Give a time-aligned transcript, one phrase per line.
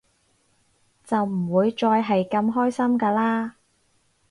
[1.03, 3.51] 就唔會再係咁開心㗎喇